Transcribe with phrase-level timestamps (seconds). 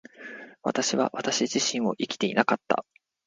[0.63, 2.87] 私は私自身を生きていなかった。